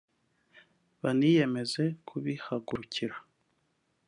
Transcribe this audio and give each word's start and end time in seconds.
baniyemeza 1.01 1.83
kubihagurukira 2.07 3.15